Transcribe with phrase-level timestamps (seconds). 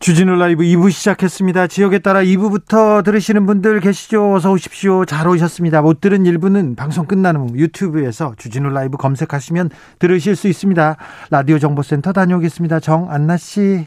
[0.00, 1.66] 주진우 라이브 2부 시작했습니다.
[1.66, 4.34] 지역에 따라 2부부터 들으시는 분들 계시죠?
[4.34, 5.04] 어서 오십시오.
[5.04, 5.82] 잘 오셨습니다.
[5.82, 10.96] 못 들은 1부는 방송 끝난 후 유튜브에서 주진우 라이브 검색하시면 들으실 수 있습니다.
[11.30, 12.78] 라디오 정보센터 다녀오겠습니다.
[12.80, 13.86] 정안나 씨.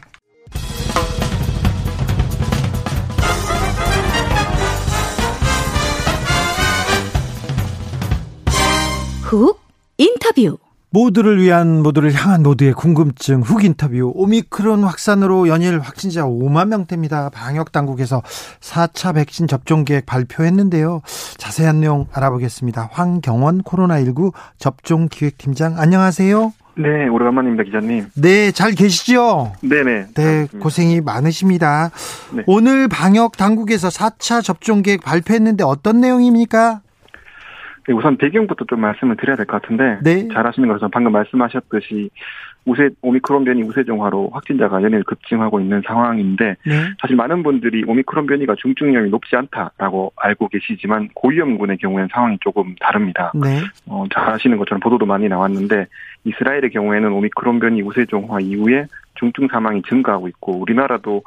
[9.22, 9.58] 훅
[9.96, 10.58] 인터뷰
[10.92, 17.30] 모두를 위한 모두를 향한 모두의 궁금증 훅 인터뷰 오미크론 확산으로 연일 확진자 5만 명대입니다.
[17.30, 18.22] 방역 당국에서
[18.60, 21.00] 4차 백신 접종 계획 발표했는데요.
[21.38, 22.90] 자세한 내용 알아보겠습니다.
[22.92, 26.52] 황경원 코로나19 접종 기획팀장 안녕하세요.
[26.74, 28.06] 네, 오래간만입니다, 기자님.
[28.14, 29.52] 네, 잘 계시죠?
[29.60, 30.06] 네네.
[30.14, 31.90] 네, 고생이 많으십니다.
[32.32, 32.42] 네.
[32.46, 36.80] 오늘 방역 당국에서 4차 접종 계획 발표했는데 어떤 내용입니까?
[37.86, 40.28] 네, 우선 배경부터 좀 말씀을 드려야 될 것 같은데 네.
[40.32, 42.10] 잘 아시는 것처럼 방금 말씀하셨듯이
[42.64, 46.72] 우세 오미크론 변이 우세 종화로 확진자가 연일 급증하고 있는 상황인데 네.
[47.00, 52.76] 사실 많은 분들이 오미크론 변이가 중증 위험이 높지 않다라고 알고 계시지만 고위험군의 경우에는 상황이 조금
[52.80, 53.32] 다릅니다.
[53.34, 53.60] 네.
[53.86, 55.86] 어, 잘 아시는 것처럼 보도도 많이 나왔는데
[56.24, 61.24] 이스라엘의 경우에는 오미크론 변이 우세 종화 이후에 중증 사망이 증가하고 있고 우리나라도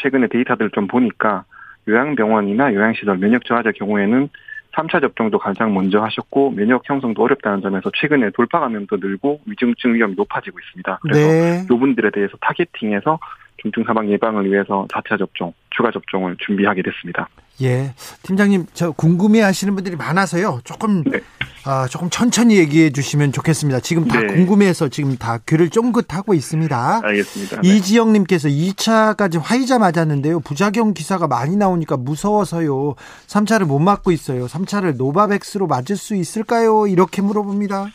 [0.00, 1.44] 최근에 데이터들을 좀 보니까
[1.86, 4.28] 요양병원이나 요양시설 면역 저하자 경우에는
[4.72, 10.14] 3차 접종도 가장 먼저 하셨고 면역 형성도 어렵다는 점에서 최근에 돌파 감염도 늘고 위중증 위험이
[10.14, 10.98] 높아지고 있습니다.
[11.02, 11.64] 그래서 네.
[11.64, 13.18] 이분들에 대해서 타겟팅해서
[13.58, 17.28] 중증 사망 예방을 위해서 4차 접종, 추가 접종을 준비하게 됐습니다.
[17.60, 17.92] 예.
[18.22, 20.60] 팀장님, 저 궁금해 하시는 분들이 많아서요.
[20.62, 21.18] 조금, 네.
[21.66, 23.80] 아, 조금 천천히 얘기해 주시면 좋겠습니다.
[23.80, 24.28] 지금 다 네.
[24.28, 27.00] 궁금해서 지금 다 귀를 쫑긋하고 있습니다.
[27.02, 27.60] 알겠습니다.
[27.60, 27.68] 네.
[27.68, 30.40] 이지영 님께서 2차까지 화이자 맞았는데요.
[30.40, 32.94] 부작용 기사가 많이 나오니까 무서워서요.
[33.26, 34.46] 3차를 못 맞고 있어요.
[34.46, 36.86] 3차를 노바백스로 맞을 수 있을까요?
[36.86, 37.86] 이렇게 물어봅니다.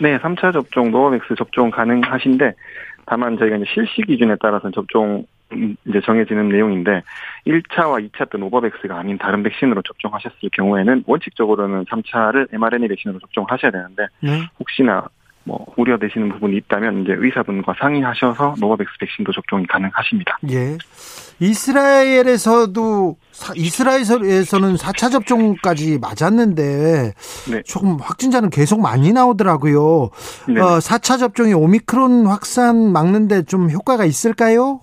[0.00, 2.54] 네, 3차 접종 노바백스 접종 가능하신데
[3.06, 7.02] 다만 저희가 이제 실시 기준에 따라서 접종 음, 이제 정해지는 내용인데
[7.46, 14.06] 1차와 2차 때 노바백스가 아닌 다른 백신으로 접종하셨을 경우에는 원칙적으로는 3차를 mRNA 백신으로 접종하셔야 되는데
[14.20, 14.48] 네.
[14.58, 15.08] 혹시나
[15.44, 20.38] 뭐 우려되시는 부분이 있다면 이제 의사분과 상의하셔서 노바백스 백신도 접종이 가능하십니다.
[20.50, 20.78] 예.
[21.40, 27.12] 이스라엘에서도 사- 이스라엘에서는 4차 접종까지 맞았는데
[27.50, 27.62] 네.
[27.64, 30.10] 조금 확진자는 계속 많이 나오더라고요.
[30.48, 30.60] 네.
[30.60, 34.80] 어, 4차 접종이 오미크론 확산 막는데 좀 효과가 있을까요?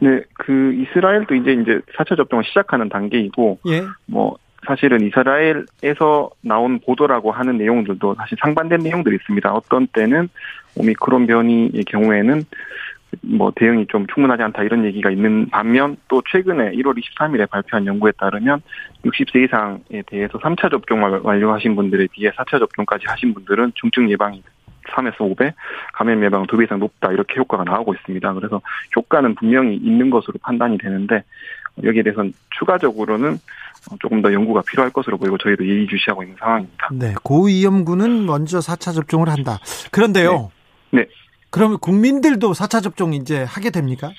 [0.00, 3.82] 네, 그 이스라엘도 이제 이제 4차 접종을 시작하는 단계이고 예.
[4.06, 4.36] 뭐
[4.66, 9.52] 사실은 이스라엘에서 나온 보도라고 하는 내용들도 사실 상반된 내용들이 있습니다.
[9.52, 10.28] 어떤 때는
[10.76, 12.44] 오미크론 변이의 경우에는
[13.22, 18.12] 뭐 대응이 좀 충분하지 않다 이런 얘기가 있는 반면 또 최근에 1월 23일에 발표한 연구에
[18.18, 18.60] 따르면
[19.04, 24.42] 60세 이상에 대해서 3차 접종을 완료하신 분들에 비해 4차 접종까지 하신 분들은 중증 예방이
[24.88, 25.52] 3에서 5배,
[25.92, 28.34] 감염 예방 2배 이상 높다 이렇게 효과가 나오고 있습니다.
[28.34, 28.60] 그래서
[28.96, 31.22] 효과는 분명히 있는 것으로 판단이 되는데
[31.82, 33.38] 여기에 대해서는 추가적으로는
[34.00, 36.88] 조금 더 연구가 필요할 것으로 보이고 저희도 예의주시하고 있는 상황입니다.
[36.92, 37.14] 네.
[37.22, 39.58] 고위험군은 먼저 4차 접종을 한다.
[39.90, 40.50] 그런데요.
[40.90, 41.02] 네.
[41.02, 41.06] 네.
[41.50, 44.10] 그러면 국민들도 4차 접종 이제 하게 됩니까?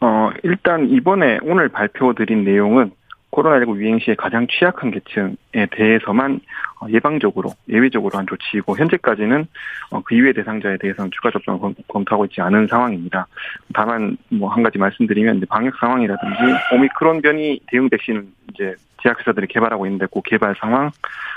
[0.00, 2.92] 어, 일단 이번에 오늘 발표드린 내용은
[3.36, 6.40] 코로나19 유행 시에 가장 취약한 계층에 대해서만
[6.80, 9.46] 어, 예방적으로 예외적으로 한 조치이고 현재까지는
[9.90, 13.26] 어, 그 이외 대상자에 대해서는 추가 접종을 검- 검토하고 있지 않은 상황입니다.
[13.74, 16.38] 다만 뭐 한 가지 말씀드리면 방역 상황이라든지
[16.74, 20.90] 오미크론 변이 대응 백신은 이제 제약회사들이 개발하고 있는데 그 개발 상황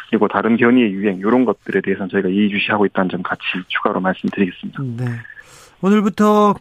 [0.09, 4.81] 그리고 다른 변이의 유행 이런 것들에 대해서는 저희가 예의주시하고 있다는 점 같이 추가로 말씀드리겠습니다.
[4.97, 5.05] 네.
[5.81, 6.55] 오늘부터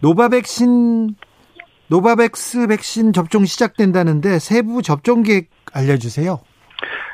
[0.00, 1.14] 노바백신
[1.90, 6.38] 노바백스 백신 접종 시작된다는데 세부 접종 계획 알려주세요.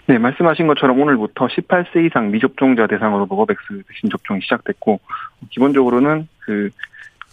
[0.07, 5.01] 네, 말씀하신 것처럼 오늘부터 18세 이상 미접종자 대상으로 노바백스 백신 접종이 시작됐고
[5.51, 6.69] 기본적으로는 그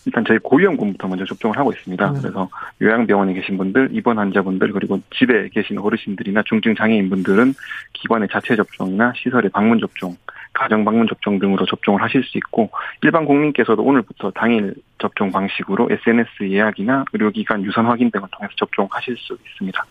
[0.06, 2.12] 일단 저희 고위험군부터 먼저 접종을 하고 있습니다.
[2.12, 2.20] 네.
[2.20, 2.50] 그래서
[2.82, 7.54] 요양병원에 계신 분들, 입원 환자분들 그리고 집에 계신 어르신들이나 중증 장애인분들은
[7.94, 10.16] 기관의 자체 접종이나 시설의 방문 접종,
[10.54, 12.70] 가정 방문 접종 등으로 접종을 하실 수 있고
[13.02, 19.38] 일반 국민께서도 오늘부터 당일 접종 방식으로 SNS 예약이나 의료기관 유선 확인 등을 통해서 접종하실 수
[19.46, 19.86] 있습니다.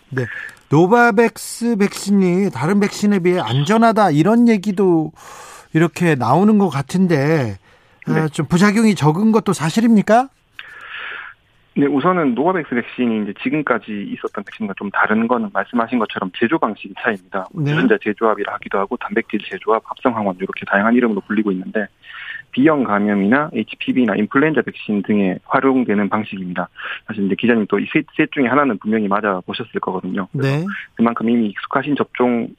[0.69, 5.11] 노바백스 백신이 다른 백신에 비해 안전하다 이런 얘기도
[5.73, 7.57] 이렇게 나오는 것 같은데
[8.07, 8.27] 어, 네.
[8.29, 10.29] 좀 부작용이 적은 것도 사실입니까?
[11.75, 16.93] 네, 우선은 노바백스 백신이 이제 지금까지 있었던 백신과 좀 다른 거는 말씀하신 것처럼 제조 방식이
[17.01, 17.47] 차이입니다.
[17.53, 17.71] 네.
[17.71, 21.87] 유전자 재조합이라 하기도 하고 단백질 재조합, 합성 항원 이렇게 다양한 이름으로 불리고 있는데
[22.51, 26.69] B형 감염이나 HPV나 인플루엔자 백신 등에 활용되는 방식입니다.
[27.07, 30.27] 사실 이제 기자님 또 이셋 셋 중에 하나는 분명히 맞아 보셨을 거거든요.
[30.31, 30.63] 네.
[30.93, 32.49] 그만큼 이미 익숙하신 접종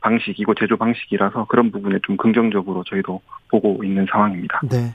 [0.00, 4.60] 방식이고 제조 방식이라서 그런 부분에 좀 긍정적으로 저희도 보고 있는 상황입니다.
[4.70, 4.94] 네.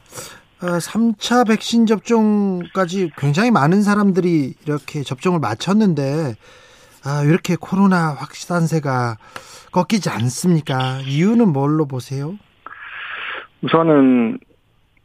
[0.59, 6.35] 3차 어, 백신 접종까지 굉장히 많은 사람들이 이렇게 접종을 마쳤는데
[7.03, 9.17] 아, 이렇게 코로나 확산세가
[9.71, 11.01] 꺾이지 않습니까?
[11.01, 12.35] 이유는 뭘로 보세요?
[13.61, 14.39] 우선은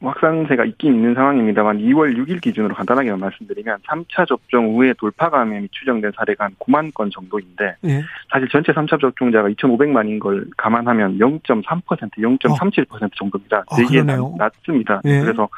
[0.03, 6.13] 확산세가 있긴 있는 상황입니다만 2월 6일 기준으로 간단하게 말씀드리면 3차 접종 후에 돌파 감염이 추정된
[6.17, 8.03] 사례가 한 9만 건 정도인데 예.
[8.31, 13.09] 사실 전체 3차 접종자가 2,500만인 걸 감안하면 0.3% 0.37% 어.
[13.15, 13.65] 정도입니다.
[13.77, 15.03] 되게 어, 낮습니다.
[15.05, 15.21] 예.
[15.21, 15.49] 그래서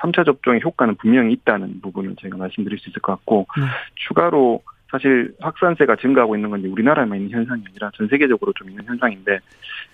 [0.00, 3.66] 3차 접종의 효과는 분명히 있다는 부분을 제가 말씀드릴 수 있을 것 같고 네.
[3.96, 9.38] 추가로 사실 확산세가 증가하고 있는 건 우리나라에만 있는 현상이 아니라 전 세계적으로 좀 있는 현상인데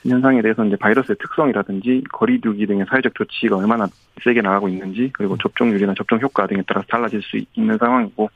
[0.04, 3.86] 이 현상에 대해서 이제 바이러스의 특성이라든지 거리두기 등의 사회적 조치가 얼마나
[4.24, 5.38] 세게 나가고 있는지 그리고 음.
[5.38, 8.30] 접종률이나 접종 효과 등에 따라서 달라질 수 있는 상황이고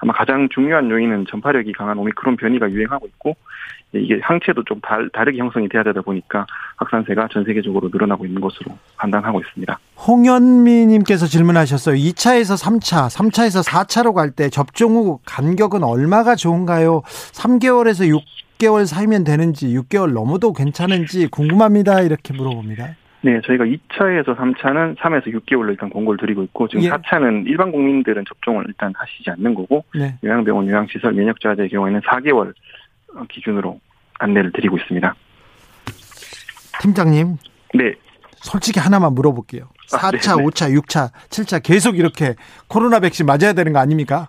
[0.00, 3.36] 아마 가장 중요한 요인은 전파력이 강한 오미크론 변이가 유행하고 있고
[3.94, 6.46] 이게 항체도 좀 달, 다르게 형성이 돼야 되다 보니까
[6.76, 9.78] 확산세가 전 세계적으로 늘어나고 있는 것으로 판단하고 있습니다.
[10.06, 11.94] 홍현미 님께서 질문하셨어요.
[11.96, 17.02] 2차에서 3차, 3차에서 4차로 갈 때 접종 후 간격은 얼마가 좋은가요?
[17.02, 18.18] 3개월에서
[18.58, 22.00] 6개월 사이면 되는지 6개월 넘어도 괜찮은지 궁금합니다.
[22.00, 22.96] 이렇게 물어봅니다.
[23.24, 26.88] 네, 저희가 2차에서 3차는 3에서 6개월로 일단 공고를 드리고 있고 지금 예.
[26.90, 30.14] 4차는 일반 국민들은 접종을 일단 하시지 않는 거고 네.
[30.24, 32.52] 요양병원, 요양시설, 면역자재의 경우에는 4개월
[33.28, 33.80] 기준으로
[34.18, 35.14] 안내를 드리고 있습니다.
[36.80, 37.36] 팀장님.
[37.74, 37.94] 네.
[38.36, 39.68] 솔직히 하나만 물어볼게요.
[39.90, 42.34] 4차, 아, 5차, 6차, 7차 계속 이렇게
[42.66, 44.28] 코로나 백신 맞아야 되는 거 아닙니까?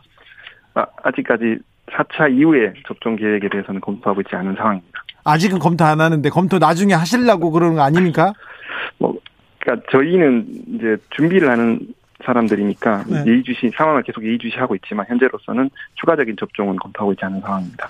[0.76, 1.58] 아, 아직까지
[1.92, 5.04] 4차 이후에 접종 계획에 대해서는 검토하고 있지 않은 상황입니다.
[5.24, 8.34] 아직은 검토 안 하는데 검토 나중에 하시려고 그러는 거 아닙니까?
[8.98, 9.16] 뭐,
[9.60, 10.46] 그러니까 저희는
[10.76, 11.80] 이제 준비를 하는
[12.26, 13.24] 사람들이니까 네.
[13.28, 17.88] 예의주시 상황을 계속 예의주시하고 있지만 현재로서는 추가적인 접종은 검토하고 있지 않은 상황입니다.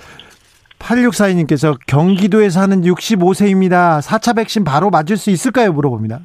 [0.83, 4.01] 8642님께서 경기도에 사는 65세입니다.
[4.01, 5.71] 4차 백신 바로 맞을 수 있을까요?
[5.71, 6.19] 물어봅니다.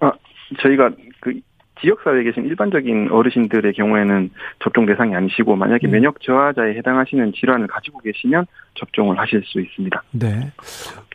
[0.00, 0.12] 아,
[0.60, 1.34] 저희가 그
[1.80, 4.30] 지역사회에 계신 일반적인 어르신들의 경우에는
[4.62, 5.92] 접종 대상이 아니시고 만약에 네.
[5.92, 10.02] 면역 저하자에 해당하시는 질환을 가지고 계시면 접종을 하실 수 있습니다.
[10.12, 10.50] 네.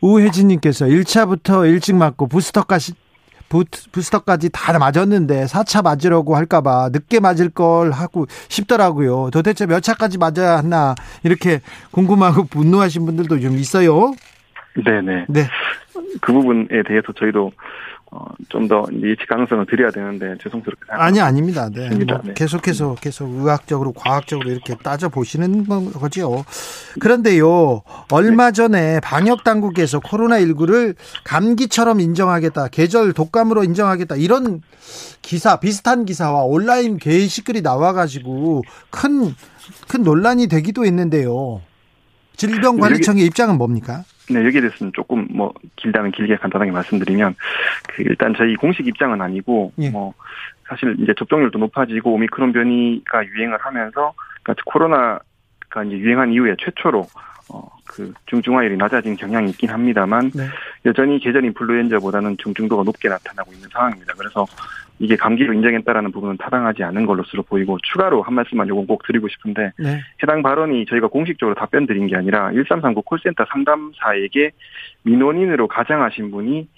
[0.02, 2.94] 우혜진님께서 1차부터 일찍 맞고 부스터까지
[3.92, 9.30] 부스터까지 다 맞았는데 4차 맞으려고 할까봐 늦게 맞을 걸 하고 싶더라고요.
[9.32, 11.62] 도대체 몇 차까지 맞아야 하나 이렇게
[11.92, 14.14] 궁금하고 분노하신 분들도 좀 있어요.
[14.76, 15.26] 네네.
[15.30, 15.48] 네.
[16.22, 17.52] 그 부분에 대해서 저희도
[18.16, 21.70] 어, 좀 더 예측 가능성을 드려야 되는데 죄송스럽게 아니 아닙니다.
[21.70, 21.90] 네.
[21.90, 22.34] 뭐 네.
[22.34, 26.46] 계속해서 계속 의학적으로 과학적으로 이렇게 따져 보시는 거죠.
[27.00, 27.82] 그런데요.
[28.12, 30.96] 얼마 전에 방역 당국에서 코로나 19를
[31.26, 32.68] 감기처럼 인정하겠다.
[32.70, 34.16] 계절 독감으로 인정하겠다.
[34.16, 34.62] 이런
[35.22, 39.34] 기사 비슷한 기사와 온라인 게시글이 나와 가지고 큰
[39.88, 41.62] 큰 논란이 되기도 했는데요.
[42.36, 44.04] 질병관리청의 입장은 뭡니까?
[44.30, 47.36] 네, 여기에 대해서는 조금 뭐 길다면 길게 간단하게 말씀드리면
[47.90, 49.90] 그 일단 저희 공식 입장은 아니고 예.
[49.90, 50.14] 뭐
[50.68, 57.06] 사실 이제 접종률도 높아지고 오미크론 변이가 유행을 하면서 그러니까 코로나가 이제 유행한 이후에 최초로
[57.50, 60.48] 어그 중증화율이 낮아진 경향이 있긴 합니다만 네.
[60.86, 64.14] 여전히 계절 인플루엔자보다는 중증도가 높게 나타나고 있는 상황입니다.
[64.18, 64.48] 그래서
[65.04, 69.74] 이게 감기로 인정했다라는 부분은 타당하지 않은 걸로스로 보이고 추가로 한 말씀만 요건 꼭 드리고 싶은데
[69.78, 70.00] 네.
[70.24, 74.52] 해당 발언이 저희가 공식적으로 답변 드린 게 아니라 1339 콜센터 상담사에게
[75.04, 76.70] 민원인으로 가장하신 분이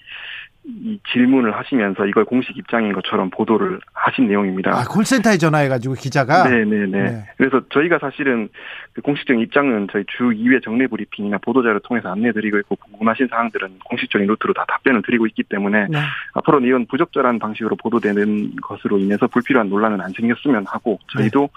[0.68, 4.72] 이 질문을 하시면서 이걸 공식 입장인 것처럼 보도를 하신 내용입니다.
[4.72, 6.48] 아, 콜센터에 전화해가지고 기자가?
[6.48, 6.86] 네네네.
[6.86, 7.24] 네.
[7.36, 8.48] 그래서 저희가 사실은
[8.92, 14.26] 그 공식적인 입장은 저희 주 2회 정례 브리핑이나 보도자를 통해서 안내드리고 있고 궁금하신 사항들은 공식적인
[14.26, 15.98] 루트로 다 답변을 드리고 있기 때문에 네.
[16.34, 21.48] 앞으로는 이런 부적절한 방식으로 보도되는 것으로 인해서 불필요한 논란은 안 생겼으면 하고 저희도 네.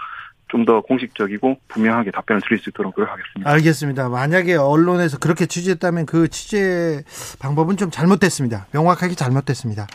[0.49, 3.49] 좀 더 공식적이고 분명하게 답변을 드릴 수 있도록 노력하겠습니다.
[3.49, 4.09] 알겠습니다.
[4.09, 7.01] 만약에 언론에서 그렇게 취재했다면 그 취재
[7.39, 8.67] 방법은 좀 잘못됐습니다.
[8.73, 9.87] 명확하게 잘못됐습니다.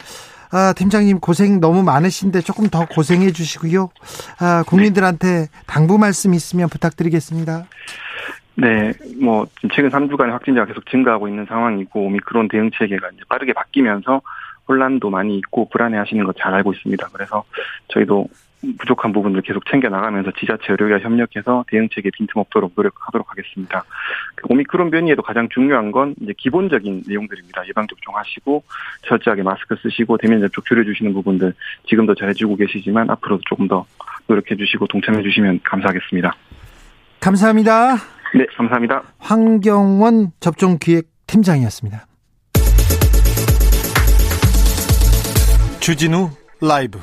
[0.50, 3.90] 아, 팀장님 고생 너무 많으신데 조금 더 고생해 주시고요.
[4.40, 7.66] 아, 국민들한테 당부 말씀 있으면 부탁드리겠습니다.
[8.56, 14.22] 네, 뭐 최근 3주간의 확진자가 계속 증가하고 있는 상황이고 오미크론 대응 체계가 이제 빠르게 바뀌면서
[14.68, 17.08] 혼란도 많이 있고 불안해하시는 거잘 알고 있습니다.
[17.12, 17.44] 그래서
[17.88, 18.28] 저희도
[18.78, 23.84] 부족한 부분을 계속 챙겨 나가면서 지자체 의료계와 협력해서 대응책에 빈틈없도록 노력하도록 하겠습니다.
[24.34, 27.66] 그 오미크론 변이에도 가장 중요한 건 이제 기본적인 내용들입니다.
[27.68, 28.62] 예방 접종하시고
[29.02, 31.54] 철저하게 마스크 쓰시고 대면 접촉 줄여주시는 부분들
[31.86, 33.86] 지금도 잘해주고 계시지만 앞으로도 조금 더
[34.26, 36.34] 노력해주시고 동참해주시면 감사하겠습니다.
[37.20, 37.96] 감사합니다.
[38.34, 39.02] 네, 감사합니다.
[39.18, 42.06] 황경원 접종기획 팀장이었습니다.
[45.80, 46.30] 주진우
[46.62, 46.98] 라이브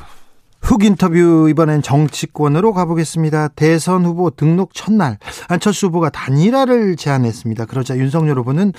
[0.61, 3.49] 흑 인터뷰 이번엔 정치권으로 가보겠습니다.
[3.49, 5.17] 대선 후보 등록 첫날
[5.49, 7.65] 안철수 후보가 단일화를 제안했습니다.
[7.65, 8.71] 그러자 윤석열 후보는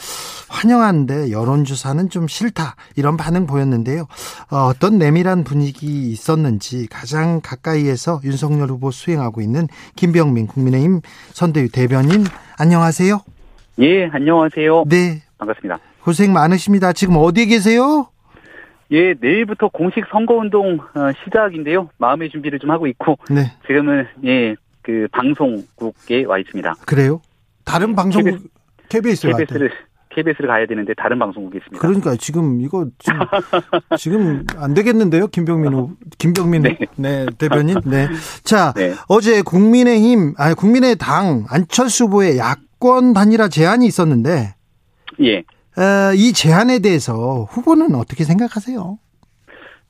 [0.49, 4.07] 환영한데 여론조사는 좀 싫다 이런 반응 보였는데요.
[4.51, 11.01] 어, 떤 내밀한 분위기 있었는지 가장 가까이에서 윤석열 후보 수행하고 있는 김병민 국민의힘
[11.33, 12.25] 선대위 대변인
[12.59, 13.21] 안녕하세요.
[13.81, 14.85] 예, 안녕하세요.
[14.87, 15.23] 네.
[15.39, 15.81] 반갑습니다.
[16.05, 16.93] 고생 많으십니다.
[16.93, 18.12] 지금 어디에 계세요?
[18.93, 21.89] 예, 내일부터 공식 선거운동 어, 시작인데요.
[21.99, 23.53] 마음의 준비를 좀 하고 있고 네.
[23.67, 26.75] 지금은 예, 그 방송국에 와 있습니다.
[26.87, 27.21] 그래요?
[27.65, 28.49] 다른 방송 KBS,
[28.89, 29.71] KBS를 KBS를
[30.15, 31.81] KBS를 가야 되는데 다른 방송국에 있습니다.
[31.81, 33.19] 그러니까 지금 이거 지금,
[33.97, 36.79] 지금 안 되겠는데요, 김병민 후, 김병민 네.
[36.97, 37.81] 네, 대변인.
[37.87, 38.09] 네.
[38.45, 38.93] 자, 네.
[39.09, 44.55] 어제 국민의힘 아니 국민의당 안철수 후보의 야권 단일화 제안이 있었는데
[45.23, 45.45] 예.
[45.79, 48.99] 에, 이 제안에 대해서 후보는 어떻게 생각하세요?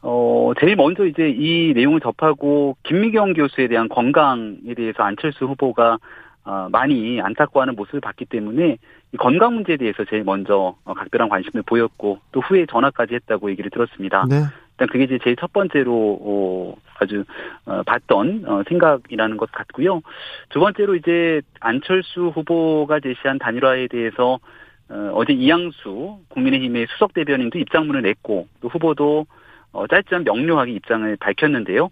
[0.03, 5.99] 어, 제일 먼저 이제 이 내용을 접하고 김미경 교수에 대한 건강에 대해서 안철수 후보가
[6.45, 8.79] 어, 많이 안타까워하는 모습을 봤기 때문에
[9.13, 13.71] 이 건강 문제에 대해서 제일 먼저 어, 각별한 관심을 보였고 또 후에 전화까지 했다고 얘기를
[13.71, 14.25] 들었습니다.
[14.29, 14.43] 네.
[14.73, 17.25] 일단 그게 이제 제일 첫 번째로 어, 아주
[17.67, 20.01] 어, 봤던 어, 생각이라는 것 같고요.
[20.49, 24.41] 두 번째로 이제 안철수 후보가 제시한 단일화에 대해서
[24.89, 29.27] 어, 어제 이양수 국민의힘의 수석 대변인도 입장문을 냈고 또 후보도
[29.73, 31.91] 어, 짧지만 명료하게 입장을 밝혔는데요.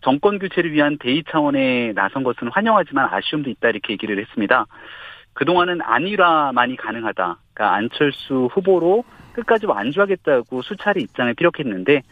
[0.00, 4.66] 정권 교체를 위한 대의 차원에 나선 것은 환영하지만 아쉬움도 있다 이렇게 얘기를 했습니다.
[5.32, 7.38] 그동안은 안일화만이 가능하다.
[7.54, 12.02] 그러니까 안철수 후보로 끝까지 완주하겠다고 수차례 입장을 피력했는데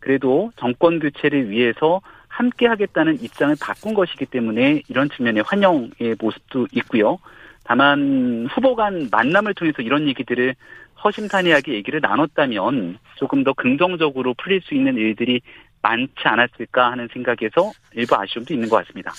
[0.00, 7.18] 그래도 정권 교체를 위해서 함께 하겠다는 입장을 바꾼 것이기 때문에 이런 측면의 환영의 모습도 있고요.
[7.66, 10.54] 다만 후보 간 만남을 통해서 이런 얘기들을
[11.02, 15.40] 허심탄회하게 얘기를 나눴다면 조금 더 긍정적으로 풀릴 수 있는 일들이
[15.82, 19.12] 많지 않았을까 하는 생각에서 일부 아쉬움도 있는 것 같습니다.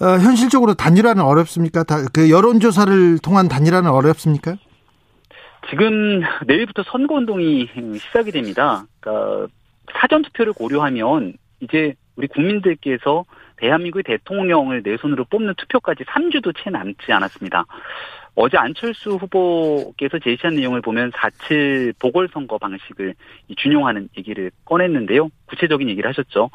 [0.00, 1.82] 어, 현실적으로 단일화는 어렵습니까?
[1.82, 4.56] 다, 그 여론조사를 통한 단일화는 어렵습니까?
[5.68, 8.86] 지금 내일부터 선거운동이 시작이 됩니다.
[9.00, 9.48] 그러니까
[10.00, 13.24] 사전투표를 고려하면 이제 우리 국민들께서
[13.56, 17.64] 대한민국의 대통령을 내 손으로 뽑는 투표까지 3주도 채 남지 않았습니다.
[18.34, 23.14] 어제 안철수 후보께서 제시한 내용을 보면 4.7 보궐선거 방식을
[23.56, 25.30] 준용하는 얘기를 꺼냈는데요.
[25.46, 26.50] 구체적인 얘기를 하셨죠.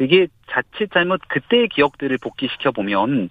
[0.00, 3.30] 이게 자칫 잘못 그때의 기억들을 복귀시켜 보면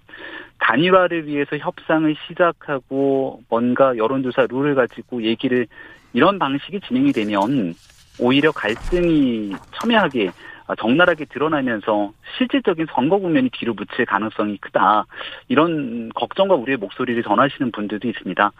[0.58, 5.66] 단일화를 위해서 협상을 시작하고 뭔가 여론조사 룰을 가지고 얘기를
[6.12, 7.74] 이런 방식이 진행이 되면
[8.18, 10.30] 오히려 갈등이 첨예하게
[10.76, 15.06] 적나라하게 드러나면서 실질적인 선거 국면이 뒤로 붙일 가능성이 크다.
[15.48, 18.52] 이런 걱정과 우리의 목소리를 전하시는 분들도 있습니다.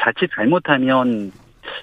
[0.00, 1.32] 자칫 잘못하면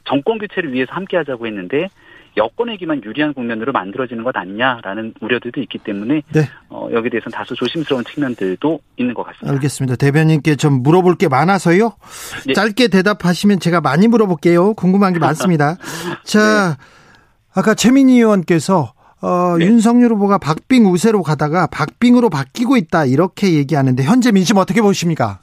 [0.05, 1.89] 정권 교체를 위해서 함께 하자고 했는데
[2.37, 6.49] 여권에게만 유리한 국면으로 만들어지는 것 아니냐라는 우려들도 있기 때문에 네.
[6.69, 9.51] 어, 여기에 대해서는 다소 조심스러운 측면들도 있는 것 같습니다.
[9.53, 9.95] 알겠습니다.
[9.97, 11.91] 대변인께 좀 물어볼 게 많아서요.
[12.47, 12.53] 네.
[12.53, 14.75] 짧게 대답하시면 제가 많이 물어볼게요.
[14.75, 15.75] 궁금한 게 많습니다.
[16.23, 16.77] 자,
[17.53, 19.65] 아까 최민희 의원께서 어, 네.
[19.65, 25.39] 윤석열 후보가 박빙 우세로 가다가 박빙으로 바뀌고 있다 이렇게 얘기하는데 현재 민심 어떻게 보십니까?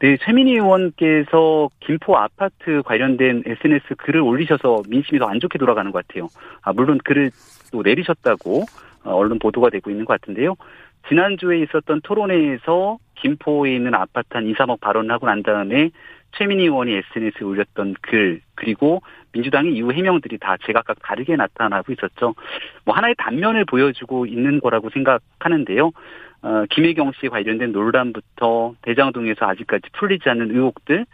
[0.00, 6.06] 네, 최민희 의원께서 김포 아파트 관련된 SNS 글을 올리셔서 민심이 더 안 좋게 돌아가는 것
[6.06, 6.28] 같아요.
[6.62, 7.30] 아, 물론 글을
[7.72, 8.64] 또 내리셨다고
[9.04, 10.54] 어, 언론 보도가 되고 있는 것 같은데요.
[11.08, 15.90] 지난주에 있었던 토론회에서 김포에 있는 아파트 한 2, 3억 발언을 하고 난 다음에
[16.36, 19.02] 최민희 의원이 SNS에 올렸던 글 그리고
[19.34, 22.34] 민주당의 이후 해명들이 다 제각각 다르게 나타나고 있었죠.
[22.84, 25.90] 뭐 하나의 단면을 보여주고 있는 거라고 생각하는데요.
[26.42, 31.06] 어, 김혜경 씨 관련된 논란부터 대장동에서 아직까지 풀리지 않는 의혹들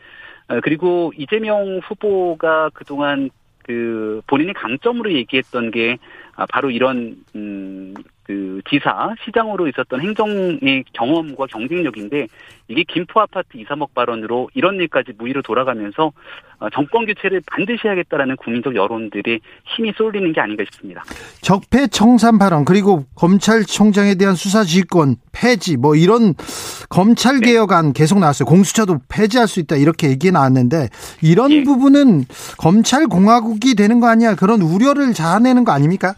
[0.48, 3.30] 어, 그리고 이재명 후보가 그동안
[3.62, 5.98] 그 본인의 강점으로 얘기했던 게
[6.34, 7.94] 아, 바로 이런 음,
[8.30, 12.28] 그 지사 시장으로 있었던 행정의 경험과 경쟁력인데
[12.68, 16.12] 이게 김포 아파트 2, 3억 발언으로 이런 일까지 무위로 돌아가면서
[16.60, 21.02] 어, 정권 교체를 반드시 해야겠다라는 국민적 여론들의 힘이 쏠리는 게 아닌가 싶습니다.
[21.40, 26.34] 적폐 청산 발언 그리고 검찰총장에 대한 수사 지휘권 폐지 뭐 이런
[26.88, 28.46] 검찰 개혁안 계속 나왔어요.
[28.46, 30.88] 공수처도 폐지할 수 있다 이렇게 얘기 나왔는데
[31.22, 31.64] 이런 예.
[31.64, 32.26] 부분은
[32.58, 34.36] 검찰 공화국이 되는 거 아니야?
[34.36, 36.14] 그런 우려를 자아내는 거 아닙니까?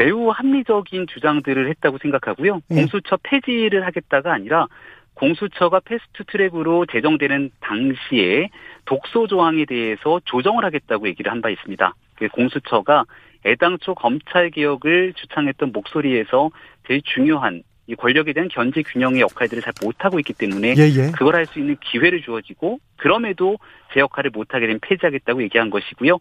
[0.00, 2.62] 매우 합리적인 주장들을 했다고 생각하고요.
[2.70, 2.74] 예.
[2.74, 4.66] 공수처 폐지를 하겠다가 아니라
[5.12, 8.48] 공수처가 패스트 트랙으로 제정되는 당시에
[8.86, 11.94] 독소 조항에 대해서 조정을 하겠다고 얘기를 한 바 있습니다.
[12.14, 13.04] 그 공수처가
[13.44, 16.50] 애당초 검찰 개혁을 주창했던 목소리에서
[16.86, 21.10] 제일 중요한 이 권력에 대한 견제 균형의 역할들을 잘 못하고 있기 때문에 예, 예.
[21.10, 23.58] 그걸 할 수 있는 기회를 주어지고 그럼에도
[23.92, 26.18] 제 역할을 못하게 되면 폐지하겠다고 얘기한 것이고요.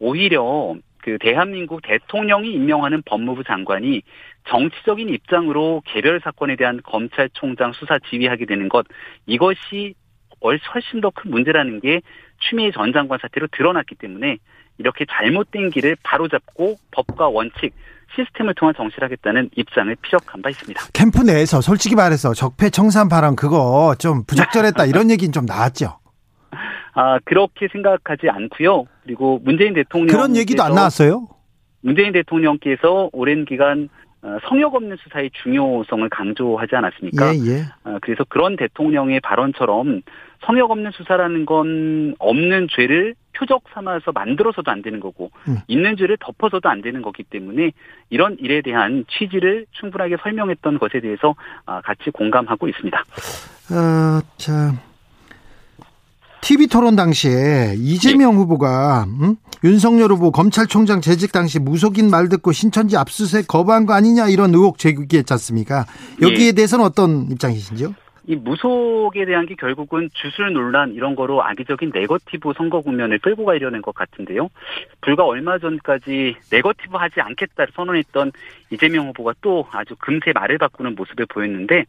[0.00, 0.74] 오히려
[1.04, 4.00] 그 대한민국 대통령이 임명하는 법무부 장관이
[4.48, 8.86] 정치적인 입장으로 개별 사건에 대한 검찰총장 수사 지휘하게 되는 것
[9.26, 9.94] 이것이
[10.42, 12.00] 훨씬 더 큰 문제라는 게
[12.38, 14.38] 추미애 전 장관 사태로 드러났기 때문에
[14.78, 17.74] 이렇게 잘못된 길을 바로잡고 법과 원칙
[18.16, 20.80] 시스템을 통한 정치를 하겠다는 입장을 피력한 바 있습니다.
[20.94, 25.98] 캠프 내에서 솔직히 말해서 적폐 청산 발언 그거 좀 부적절했다 이런 얘기는 좀 나왔죠.
[26.94, 28.86] 아 그렇게 생각하지 않고요.
[29.04, 31.28] 그리고 문재인 대통령 그런 얘기도 안 나왔어요.
[31.80, 33.88] 문재인 대통령께서 오랜 기간
[34.22, 37.34] 어, 성역 없는 수사의 중요성을 강조하지 않았습니까?
[37.34, 37.62] 예, 예.
[37.84, 40.00] 어, 그래서 그런 대통령의 발언처럼
[40.46, 45.58] 성역 없는 수사라는 건 없는 죄를 표적 삼아서 만들어서도 안 되는 거고 음.
[45.66, 47.72] 있는 죄를 덮어서도 안 되는 거기 때문에
[48.08, 51.34] 이런 일에 대한 취지를 충분하게 설명했던 것에 대해서
[51.66, 52.98] 아, 같이 공감하고 있습니다.
[52.98, 54.72] 어, 자.
[56.44, 58.36] TV 토론 당시에 이재명 네.
[58.36, 59.36] 후보가 음?
[59.64, 64.76] 윤석열 후보 검찰총장 재직 당시 무속인 말 듣고 신천지 압수수색 거부한 거 아니냐 이런 의혹
[64.76, 65.86] 제기했지 않습니까?
[66.20, 66.52] 여기에 예.
[66.52, 67.94] 대해서는 어떤 입장이신지요?
[68.26, 73.80] 이 무속에 대한 게 결국은 주술 논란 이런 거로 악의적인 네거티브 선거 국면을 끌고 가려는
[73.80, 74.50] 것 같은데요.
[75.00, 78.32] 불과 얼마 전까지 네거티브 하지 않겠다 선언했던
[78.70, 81.86] 이재명 후보가 또 아주 금세 말을 바꾸는 모습을 보였는데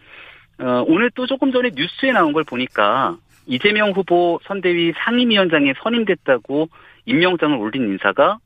[0.59, 6.69] 어, 오늘 또 조금 전에 뉴스에 나온 걸 보니까 이재명 후보 선대위 상임위원장에 선임됐다고
[7.05, 8.39] 임명장을 올린 인사가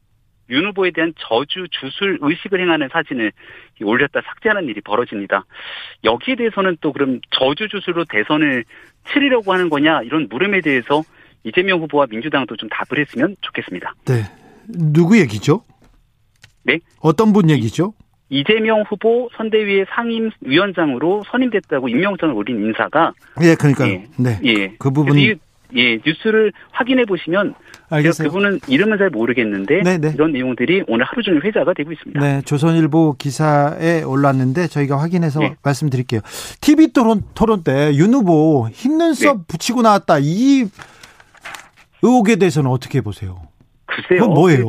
[0.49, 3.31] 윤 후보에 대한 저주 주술 의식을 행하는 사진을
[3.83, 5.45] 올렸다 삭제하는 일이 벌어집니다.
[6.03, 8.65] 여기에 대해서는 또 그럼 저주 주술로 대선을
[9.11, 11.03] 치르려고 하는 거냐 이런 물음에 대해서
[11.43, 13.93] 이재명 후보와 민주당도 좀 답을 했으면 좋겠습니다.
[14.05, 14.23] 네.
[14.67, 15.63] 누구 얘기죠?
[16.63, 16.79] 네?
[16.99, 17.93] 어떤 분 얘기죠?
[18.29, 24.05] 이재명 후보 선대위의 상임위원장으로 선임됐다고 임명장을 올린 인사가 예, 그러니까 예.
[24.17, 24.39] 네.
[24.45, 25.33] 예, 그 부분 이-
[25.75, 27.53] 예 뉴스를 확인해 보시면
[27.91, 28.27] 알겠어요.
[28.29, 30.11] 그분은 이름은 잘 모르겠는데 네, 네.
[30.15, 32.19] 이런 내용들이 오늘 하루 종일 회자가 되고 있습니다.
[32.19, 35.55] 네, 조선일보 기사에 올랐는데 저희가 확인해서 네.
[35.63, 36.21] 말씀드릴게요.
[36.61, 39.43] TV 토론 토론 때 윤 후보 흰 눈썹 네.
[39.47, 40.17] 붙이고 나왔다.
[40.21, 40.65] 이
[42.01, 43.41] 의혹에 대해서는 어떻게 보세요?
[43.85, 44.21] 글쎄요.
[44.21, 44.67] 그건 뭐예요?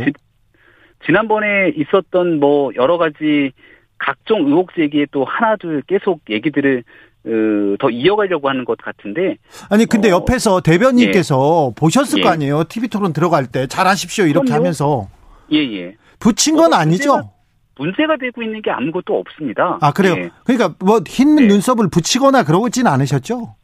[1.00, 3.52] 그 지, 지난번에 있었던 뭐 여러 가지
[3.98, 6.84] 각종 의혹 제기에 또 하나 둘 계속 얘기들을
[7.26, 9.36] 어, 더 이어가려고 하는 것 같은데
[9.68, 12.22] 아니 근데 어, 옆에서 대변인께서 보셨을 예.
[12.22, 12.64] 거 아니에요.
[12.64, 14.54] TV 토론 들어갈 때 잘하십시오 이렇게 그럼요.
[14.60, 15.08] 하면서
[15.52, 17.16] 예예 붙인 건 어, 아니죠.
[17.16, 17.30] 문제가-
[17.78, 19.78] 문제가 되고 있는 게 아무것도 없습니다.
[19.82, 20.14] 아 그래요.
[20.16, 20.30] 예.
[20.44, 21.46] 그러니까 뭐흰 네.
[21.46, 23.54] 눈썹을 붙이거나 그러진 않으셨죠?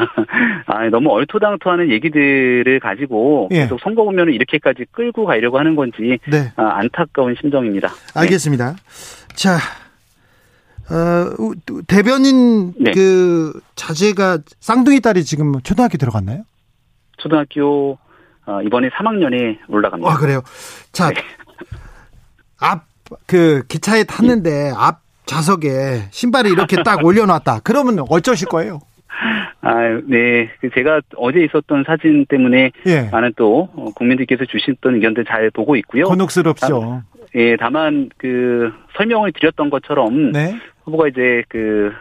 [0.66, 3.62] 아, 너무 얼토당토하는 얘기들을 가지고 예.
[3.62, 6.52] 계속 선거 국면을 이렇게까지 끌고 가려고 하는 건지 네.
[6.56, 7.88] 아, 안타까운 심정입니다.
[8.14, 8.76] 알겠습니다.
[9.34, 9.56] 자,
[10.90, 11.54] 어, 우-
[11.86, 12.90] 대변인 네.
[12.92, 16.42] 그 자제가 쌍둥이 딸이 지금 초등학교 들어갔나요?
[17.18, 17.98] 초등학교
[18.46, 20.10] 어, 이번에 3학년에 올라갑니다.
[20.12, 20.42] 아 그래요.
[20.92, 21.22] 자, 네.
[22.58, 27.60] 앞그 기차에 탔는데 앞 좌석에 신발을 이렇게 딱 올려놨다.
[27.62, 28.80] 그러면 어쩌실 거예요?
[29.60, 30.50] 아, 네.
[30.60, 35.76] 그 제가 어제 있었던 사진 때문에 예, 많은 또 어, 국민들께서 주셨던 의견들 잘 보고
[35.76, 36.04] 있고요.
[36.04, 37.02] 곤혹스럽죠.
[37.34, 41.92] 예, 다만 그 설명을 드렸던 것처럼 네, 후보가 이제 그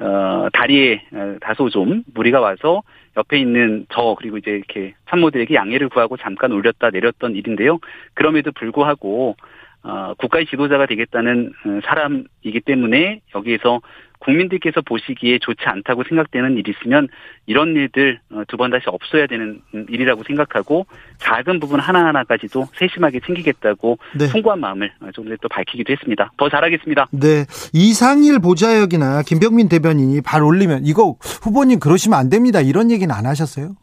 [0.00, 2.82] 어, 다리에 어, 다소 좀 무리가 와서
[3.16, 7.78] 옆에 있는 저 그리고 이제 이렇게 참모들에게 양해를 구하고 잠깐 올렸다 내렸던 일인데요.
[8.14, 9.36] 그럼에도 불구하고
[9.82, 13.80] 어, 국가의 지도자가 되겠다는 어, 사람이기 때문에 여기에서
[14.20, 17.08] 국민들께서 보시기에 좋지 않다고 생각되는 일이 있으면
[17.46, 20.86] 이런 일들 어, 두번 다시 없어야 되는 음, 일이라고 생각하고
[21.18, 26.32] 작은 부분 하나하나까지도 세심하게 챙기겠다고 네, 송구한 마음을 어, 조금 전에 또 밝히기도 했습니다.
[26.36, 27.08] 더 잘하겠습니다.
[27.12, 27.44] 네.
[27.72, 32.60] 이상일 보좌역이나 김병민 대변인이 발 올리면 이거 후보님 그러시면 안 됩니다.
[32.60, 33.76] 이런 얘기는 안 하셨어요?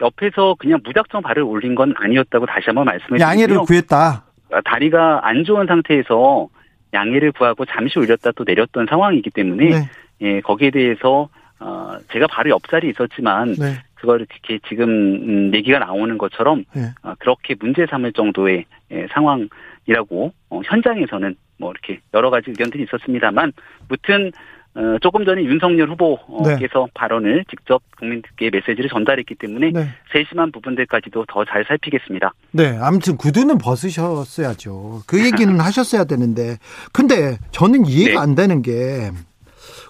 [0.00, 3.64] 옆에서 그냥 무작정 발을 올린 건 아니었다고 다시 한번 말씀을 양해를 드리고요.
[3.64, 4.24] 구했다.
[4.52, 6.48] 아, 다리가 안 좋은 상태에서
[6.92, 9.88] 양해를 구하고 잠시 올렸다 또 내렸던 상황이기 때문에 네,
[10.20, 11.28] 예, 거기에 대해서
[11.58, 16.90] 어, 제가 바로 옆자리에 있었지만 네, 그걸 이렇게 지금 음, 얘기가 나오는 것처럼 네.
[17.02, 23.52] 어, 그렇게 문제 삼을 정도의 예, 상황이라고 어, 현장에서는 뭐 이렇게 여러 가지 의견들이 있었습니다만
[23.88, 24.32] 무튼
[24.74, 29.86] 어, 조금 전에 윤석열 후보께서 발언을 직접 국민들께 메시지를 전달했기 때문에 네.
[30.12, 32.32] 세심한 부분들까지도 더 잘 살피겠습니다.
[32.52, 35.02] 네, 아무튼 구두는 벗으셨어야죠.
[35.06, 36.56] 그 얘기는 하셨어야 되는데.
[36.92, 38.18] 근데 저는 이해가 네.
[38.18, 39.10] 안 되는 게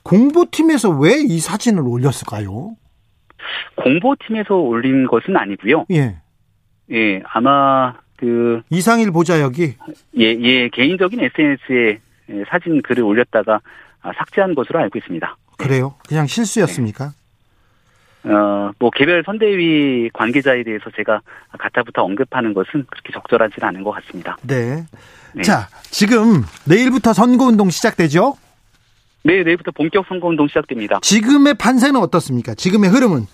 [0.03, 2.75] 공보팀에서 왜 이 사진을 올렸을까요?
[3.77, 5.87] 공보팀에서 올린 것은 아니고요.
[5.93, 6.17] 예.
[6.91, 9.75] 예, 아마 그 이상일 보좌역이
[10.19, 12.01] 예, 예, 개인적인 SNS에
[12.49, 13.61] 사진 글을 올렸다가 아,
[14.03, 15.37] 삭제한 것으로 알고 있습니다.
[15.59, 15.95] 그래요?
[16.09, 17.13] 그냥 실수였습니까?
[18.25, 21.21] 어, 뭐 개별 선대위 관계자에 대해서 제가
[21.59, 24.37] 가타부터 언급하는 것은 그렇게 적절하지는 않은 것 같습니다.
[24.43, 24.85] 네.
[25.35, 25.43] 네.
[25.43, 28.37] 자, 지금 내일부터 선거운동 시작되죠?
[29.25, 30.99] 네, 내일부터 본격 선거운동 시작됩니다.
[31.03, 32.55] 지금의 판세는 어떻습니까?
[32.55, 33.27] 지금의 흐름은?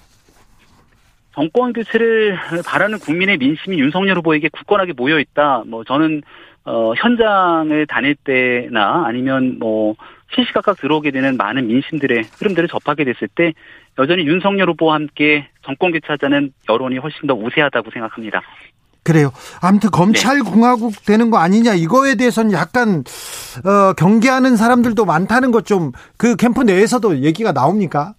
[1.35, 5.63] 정권 교체를 바라는 국민의 민심이 윤석열 후보에게 굳건하게 모여 있다.
[5.67, 6.23] 뭐 저는
[6.65, 9.95] 어 현장을 다닐 때나 아니면 뭐
[10.35, 13.55] 시시각각 들어오게 되는 많은 민심들의 흐름들을 접하게 됐을 때
[13.99, 18.43] 여전히 윤석열 후보와 함께 정권 교체하자는 여론이 훨씬 더 우세하다고 생각합니다.
[19.05, 19.31] 그래요.
[19.63, 23.03] 아무튼 검찰 공화국 되는 거 아니냐 이거에 대해서는 약간
[23.65, 28.13] 어, 경계하는 사람들도 많다는 것 좀 그 캠프 내에서도 얘기가 나옵니까?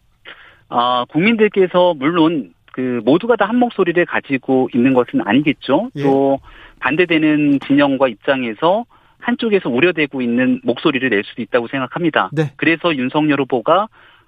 [0.70, 5.92] 아 국민들께서 물론 그 모두가 다 한 목소리를 가지고 있는 것은 아니겠죠.
[5.98, 6.04] 예.
[6.04, 6.40] 또
[6.80, 8.86] 반대되는 진영과 입장에서
[9.20, 12.30] 한쪽에서 우려되고 있는 목소리를 낼 수도 있다고 생각합니다.
[12.34, 12.54] 네.
[12.56, 13.88] 그래서 윤석열 후보가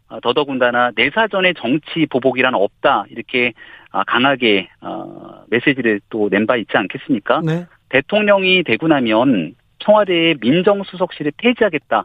[0.10, 3.54] 어, 더더군다나 내사전에 정치 보복이란 없다 이렇게
[3.92, 7.42] 아, 강하게 어, 메시지를 또 낸 바 있지 않겠습니까?
[7.46, 7.66] 네.
[7.90, 12.04] 대통령이 되고 나면 청와대의 민정수석실을 폐지하겠다.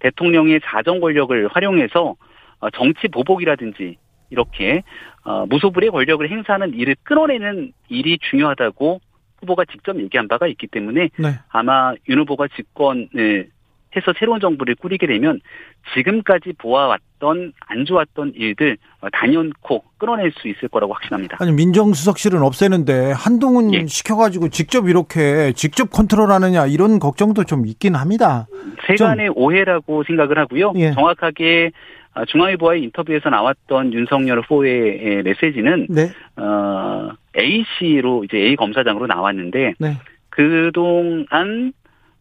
[0.00, 2.14] 대통령의 자정 권력을 활용해서
[2.60, 3.96] 어, 정치 보복이라든지
[4.30, 4.82] 이렇게
[5.24, 9.00] 어, 무소불의 권력을 행사하는 일을 끌어내는 일이 중요하다고
[9.40, 11.38] 후보가 직접 얘기한 바가 있기 때문에 네.
[11.48, 13.48] 아마 윤 후보가 집권을
[13.96, 15.40] 해서 새로운 정부를 꾸리게 되면
[15.94, 21.38] 지금까지 보아왔던 안 좋았던 일들 어, 단연코 끌어낼 수 있을 거라고 확신합니다.
[21.40, 23.86] 아니 민정수석실은 없애는데 한동훈 예.
[23.86, 28.46] 시켜가지고 직접 이렇게 직접 컨트롤하느냐 이런 걱정도 좀 있긴 합니다.
[28.86, 30.74] 세간의 오해라고 생각을 하고요.
[30.76, 30.92] 예.
[30.92, 36.10] 정확하게 아, 중앙일보와의 인터뷰에서 나왔던 윤석열 후보의 메시지는 네.
[36.36, 39.98] 어, A 씨로 이제 A 검사장으로 나왔는데 네.
[40.30, 41.72] 그동안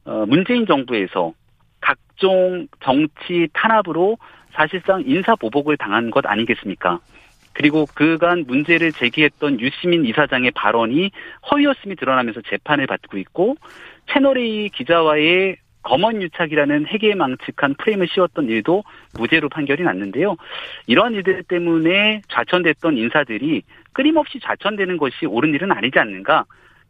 [0.05, 1.33] 어, 문재인 정부에서
[1.81, 4.17] 각종 정치 탄압으로
[4.51, 6.99] 사실상 인사 보복을 당한 것 아니겠습니까?
[7.53, 11.11] 그리고 그간 문제를 제기했던 유시민 이사장의 발언이
[11.49, 13.55] 허위였음이 드러나면서 재판을 받고 있고
[14.11, 15.57] 채널A 기자와의
[15.87, 18.83] 검언 유착이라는 해계망측한 프레임을 씌웠던 일도
[19.17, 20.35] 무죄로 판결이 났는데요.
[20.85, 23.61] 이러한 일들 때문에 좌천됐던 인사들이
[23.93, 26.43] 끊임없이 좌천되는 것이 옳은 일은 아니지 않는가.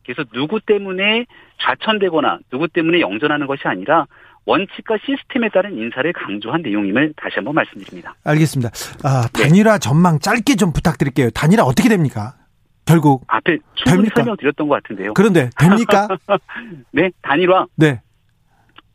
[0.04, 1.28] 그래서 누구 때문에
[1.62, 4.08] 좌천되거나 누구 때문에 영전하는 것이 아니라
[4.46, 8.16] 원칙과 시스템에 따른 인사를 강조한 내용임을 다시 한번 말씀드립니다.
[8.24, 8.72] 알겠습니다.
[9.04, 9.44] 아, 네.
[9.44, 11.30] 단일화 전망 짧게 좀 부탁드릴게요.
[11.32, 12.34] 단일화 어떻게 됩니까?
[12.86, 14.16] 결국 앞에 충분히 됩니까?
[14.22, 15.14] 설명드렸던 것 같은데요.
[15.14, 16.08] 그런데 됩니까?
[16.92, 18.02] 네, 단일화 네.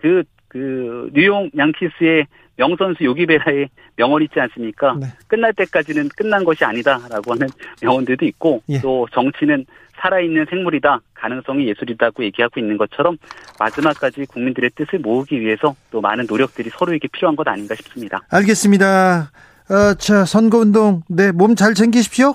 [0.03, 4.97] 그, 그, 뉴욕 양키스의 명선수 요기베라의 명언 있지 않습니까?
[5.01, 5.07] 네.
[5.29, 7.47] 끝날 때까지는 끝난 것이 아니다라고 하는
[7.81, 8.81] 명언들도 있고, 예.
[8.81, 9.65] 또 정치는
[10.01, 13.17] 살아있는 생물이다, 가능성이 예술이다고 얘기하고 있는 것처럼
[13.61, 18.21] 마지막까지 국민들의 뜻을 모으기 위해서 또 많은 노력들이 서로에게 필요한 것 아닌가 싶습니다.
[18.29, 19.31] 알겠습니다.
[19.71, 22.35] 어, 자, 선거운동, 네, 몸 잘 챙기십시오.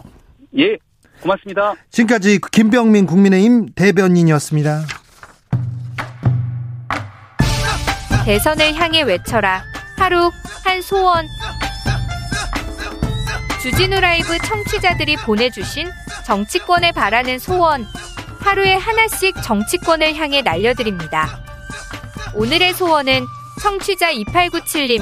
[0.57, 0.77] 예,
[1.21, 1.75] 고맙습니다.
[1.89, 4.79] 지금까지 김병민 국민의힘 대변인이었습니다.
[8.27, 9.63] 대선을 향해 외쳐라.
[9.95, 10.33] 하루
[10.65, 11.29] 한 소원.
[13.61, 15.89] 주진우 라이브 청취자들이 보내주신
[16.25, 17.87] 정치권에 바라는 소원.
[18.41, 21.39] 하루에 하나씩 정치권을 향해 날려드립니다.
[22.33, 23.25] 오늘의 소원은
[23.61, 25.01] 청취자 2897님.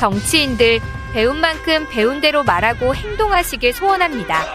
[0.00, 0.80] 정치인들
[1.12, 4.46] 배운 만큼 배운 대로 말하고 행동하시길 소원합니다.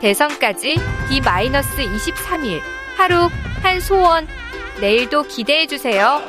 [0.00, 2.60] 대선까지 D-23일.
[2.96, 3.30] 하루
[3.62, 4.26] 한 소원.
[4.80, 6.20] 내일도 기대해 주세요.